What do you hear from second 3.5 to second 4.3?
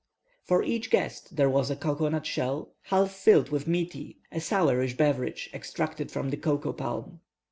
miti,